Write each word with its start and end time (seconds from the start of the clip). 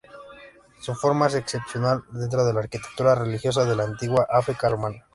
Su 0.81 0.95
forma 0.95 1.27
es 1.27 1.35
excepcional 1.35 2.03
dentro 2.09 2.43
de 2.43 2.53
la 2.53 2.61
arquitectura 2.61 3.13
religiosa 3.13 3.65
de 3.65 3.75
la 3.75 3.83
antigua 3.83 4.25
África 4.31 4.67
romana. 4.67 5.05